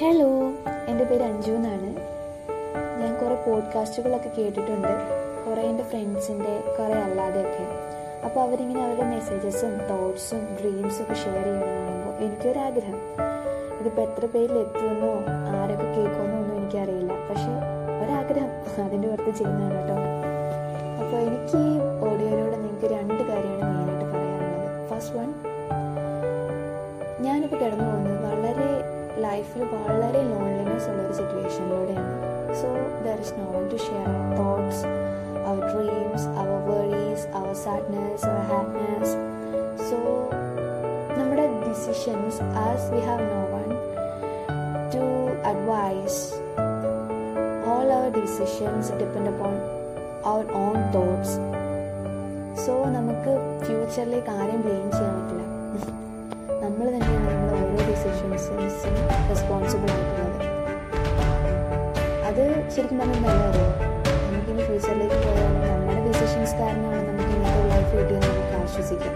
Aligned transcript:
Hello 0.00 0.26
എന്റെ 0.88 1.04
പേര് 1.04 1.22
അഞ്ജു 1.22 1.52
എന്നാണ്. 1.52 1.86
ഞാൻ 3.00 3.14
കുറേ 3.14 3.34
പോഡ്കാസ്റ്റുകളൊക്കെ 3.34 4.28
കേട്ടിട്ടുണ്ട്. 4.28 4.88
കുറേ 5.46 5.62
എന്റെ 5.62 5.84
ഫ്രണ്ട്സിന്റെ 5.84 6.60
കുറേ 6.78 6.94
അല്ലാതെയൊക്കെ. 6.94 7.66
അപ്പോൾ 8.24 8.40
അവരിങ്ങനെ 8.40 8.84
അവരുടെ 8.84 9.04
മെസ്സേജസും 9.04 9.70
തോട്ട്സും 9.70 10.58
ഡ്രീംസും 10.60 11.02
ഒക്കെ 11.02 11.14
ഷെയർ 11.14 11.44
ചെയ്യണം 11.44 11.62
കാണുമ്പോൾ 11.62 12.24
എനിക്കൊരാഗ്രഹം. 12.24 12.96
ഇതിപ്പോൾ 13.80 14.00
എത്ര 14.00 14.26
പേരിൽ 14.26 14.58
എത്തുമെന്നോ 14.58 15.12
ആരൊക്കെ 15.58 15.84
കേൾക്കുമെന്നോ 15.84 16.38
ഒന്നും 16.38 16.56
എനിക്കറിയില്ല. 16.56 17.12
പക്ഷെ 17.12 17.52
ഒരാഗ്രഹം 18.04 18.84
അതിന്റെ 18.84 19.08
പുറത്ത് 19.08 19.30
ചെയ്യുന്നതാണ് 19.30 19.74
കേട്ടോ. 19.74 19.96
അപ്പോൾ 21.02 21.16
എനിക്ക് 21.16 21.56
ഈ 21.56 21.78
ഓഡിയോയിലൂടെ 22.04 22.56
നിങ്ങൾക്ക് 22.56 22.94
രണ്ട് 22.94 23.22
കാര്യമാണ് 23.22 23.76
മെയിനായിട്ട് 23.76 24.04
പറയാനുള്ളത്. 24.04 24.90
ഫസ്റ്റ് 24.90 25.16
വൺ 25.16 25.34
ഞാനിപ്പോൾ 27.20 27.56
കിടന്നു 27.56 27.84
പോകുന്നത് 27.84 28.18
വളരെ 28.24 28.67
ലൈഫിൽ 29.22 29.62
വളരെ 29.74 30.22
ലോൺലിനെസ് 30.24 30.88
ഉള്ള 30.90 31.00
ഒരു 31.02 31.12
സിറ്റുവേഷനിലൂടെയാണ് 31.12 32.14
so 32.60 32.68
there 33.06 33.18
is 33.20 33.34
no 33.38 33.46
one 33.54 33.64
to 33.68 33.78
share 33.86 34.06
our 34.10 34.28
thoughts 34.38 34.82
our 35.46 35.62
dreams 35.70 36.26
our 36.38 36.58
worries 36.68 37.26
our 37.34 37.52
sadness 37.64 38.26
our 38.26 38.42
happiness 38.50 39.14
so 39.88 39.98
നമ്മുടെ 41.18 41.46
decisions 41.64 42.40
as 42.64 42.86
we 42.92 43.00
have 43.08 43.26
no 43.28 43.42
one 43.54 43.68
to 44.94 45.04
advise 45.44 46.20
all 47.68 47.88
our 47.92 48.10
decisions 48.18 48.92
depend 48.94 49.28
upon 49.28 49.56
our 50.24 50.44
own 50.58 50.76
thoughts 50.94 51.36
so 52.64 52.72
നമുക്ക് 52.90 53.32
ഫ്യൂച്ചറിലേക്ക് 53.64 54.30
ആരെയും 54.32 54.62
blame 54.62 54.90
ചെയ്യാൻ 54.90 55.14
പറ്റില്ല. 55.18 55.44
നമ്മൾ 56.62 56.86
തന്നെയാണ് 56.88 57.17
നമ്മുടെ 58.10 58.38
ഓരോ 58.50 58.68
ഡിസിഷൻസും 58.68 58.94
റെസ്പോൺസിബിൾ 59.30 59.90
ആയിട്ടുള്ളത് 59.94 60.44
അത് 62.28 62.42
ശരിക്കും 62.74 62.98
പറഞ്ഞാൽ 63.00 63.20
നല്ല 63.24 63.42
അറിയാം 63.48 63.72
നമുക്കിനി 64.24 64.62
ഫ്യൂച്ചറിലേക്ക് 64.68 65.18
പോയാൽ 65.24 65.52
നമ്മുടെ 65.56 66.00
ഡിസിഷൻസ് 66.08 66.54
കാരണമാണ് 66.60 67.02
നമുക്ക് 67.08 67.32
ഇന്നത്തെ 67.36 67.64
ലൈഫ് 67.72 67.92
കിട്ടിയെന്ന് 67.92 68.30
നമുക്ക് 68.30 68.56
ആശ്വസിക്കാം. 68.62 69.14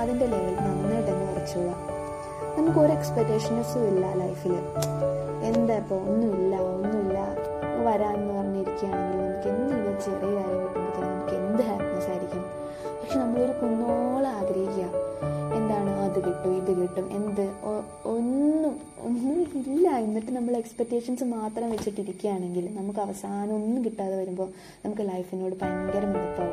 അതിന്റെ 0.00 0.26
ലെവൽ 0.26 0.54
നന്നായിട്ട് 0.66 1.10
തന്നെ 1.10 1.26
കുറച്ചോളാം 1.32 1.80
നമുക്ക് 2.58 2.78
ഒരു 2.78 2.92
എക്സ്പെക്റ്റേഷൻസും 2.92 3.82
ഇല്ല 3.88 4.04
ലൈഫിൽ 4.14 4.54
എന്താ 5.48 5.74
ഇപ്പോൾ 5.76 6.00
ഒന്നുമില്ല 6.10 6.54
ഒന്നുമില്ല. 6.72 7.18
വരാമെന്ന് 7.86 8.32
പറഞ്ഞിരിക്കുകയാണെങ്കിൽ 8.38 9.18
നമുക്ക് 9.20 9.48
എന്തെങ്കിലും 9.48 9.98
ചെറിയ 10.06 10.30
കാര്യം 10.38 10.62
കിട്ടുമ്പോഴത്തേക്കും 10.62 11.04
നമുക്ക് 11.10 11.34
എന്ത് 11.40 11.62
ഹാപ്പിനെസ് 11.68 12.08
ആയിരിക്കും? 12.12 12.42
പക്ഷെ 13.00 13.18
നമ്മളൊരു 13.18 13.54
കുന്നോളം 13.60 14.30
ആഗ്രഹിക്കുക. 14.40 14.86
എന്താണ്? 15.58 15.92
അത് 16.06 16.18
കിട്ടും 16.26 16.52
ഇത് 16.56 16.72
കിട്ടും. 16.80 17.06
എന്ത്? 17.18 17.44
ഒന്നും 18.14 18.74
ഒന്നും 19.08 19.38
ഇല്ല 19.60 19.88
എന്നിട്ട് 20.06 20.32
നമ്മൾ 20.36 20.56
എക്സ്പെക്റ്റേഷൻസ് 20.56 21.24
മാത്രം 21.36 21.70
വെച്ചിട്ടിരിക്കുകയാണെങ്കിൽ 21.70 22.64
നമുക്ക് 22.78 23.00
അവസാനം 23.06 23.54
ഒന്നും 23.54 23.84
കിട്ടാതെ 23.84 24.16
വരുമ്പോൾ 24.16 24.48
നമുക്ക് 24.84 25.02
ലൈഫിനോട് 25.12 25.56
ഭയങ്കര 25.62 26.04
മടുപ്പാവും. 26.14 26.47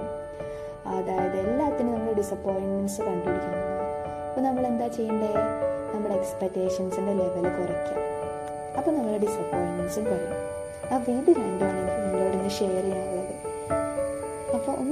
അതായത് 1.09 1.49
എല്ലാത്തിനും 1.49 1.93
നമ്മൾ 1.93 2.13
ഡിസപ്പോയിൻമെന്റ്സ് 2.13 3.01
കണ്ടുപിടിക്കണം. 3.01 3.61
അപ്പോൾ 4.29 4.41
നമ്മൾ 4.41 4.67
എന്താ 4.67 4.87
ചെയ്യേണ്ടേ? 4.87 5.27
നമ്മുടെ 5.95 6.13
എക്സ്പെക്റ്റേഷൻസിന്റെ 6.13 7.13
ലെവൽ 7.13 7.43
കുറയ്ക്കുക 7.43 8.01
അപ്പോൾ 8.77 8.91
നമ്മുടെ 8.91 9.17
ഡിസപ്പോയിൻമെന്റ്സും 9.17 10.03
കുറയും. 10.03 10.55
അപ്പോൾ 10.95 11.11
ഇത് 11.11 11.37
രണ്ടുമാണ് 11.37 12.03
നിങ്ങളോട് 12.03 12.37
ഇന്ന് 12.37 12.49
ഷെയർ 12.49 12.81
ചെയ്യാനുള്ളത്. 12.81 13.35
അപ്പോൾ 14.53 14.71
ഒന്ന് 14.71 14.83